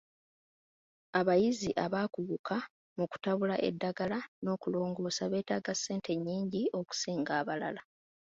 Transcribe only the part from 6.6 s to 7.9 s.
okusinga abalala.